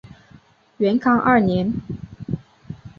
[0.79, 1.71] 元康二年。